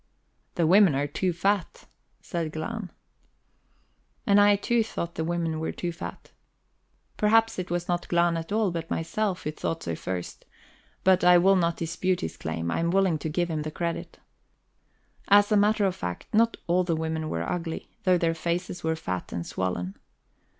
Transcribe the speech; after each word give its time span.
"The 0.55 0.65
women 0.65 0.95
are 0.95 1.05
too 1.05 1.31
fat," 1.31 1.85
said 2.21 2.51
Glahn. 2.51 2.89
And 4.25 4.41
I 4.41 4.55
too 4.55 4.83
thought 4.83 5.13
the 5.13 5.23
women 5.23 5.59
were 5.59 5.71
too 5.71 5.91
fat. 5.91 6.31
Perhaps 7.17 7.59
it 7.59 7.69
was 7.69 7.87
not 7.87 8.07
Glahn 8.07 8.35
at 8.35 8.51
all, 8.51 8.71
but 8.71 8.89
myself, 8.89 9.43
who 9.43 9.51
thought 9.51 9.83
so 9.83 9.93
first; 9.93 10.45
but 11.03 11.23
I 11.23 11.37
will 11.37 11.55
not 11.55 11.77
dispute 11.77 12.21
his 12.21 12.35
claim 12.35 12.71
I 12.71 12.79
am 12.79 12.89
willing 12.89 13.19
to 13.19 13.29
give 13.29 13.51
him 13.51 13.61
the 13.61 13.69
credit. 13.69 14.17
As 15.27 15.51
a 15.51 15.55
matter 15.55 15.85
of 15.85 15.95
fact, 15.95 16.25
not 16.33 16.57
all 16.65 16.83
the 16.83 16.95
women 16.95 17.29
were 17.29 17.47
ugly, 17.47 17.91
though 18.03 18.17
their 18.17 18.33
faces 18.33 18.83
were 18.83 18.95
fat 18.95 19.31
and 19.31 19.45
swollen. 19.45 19.95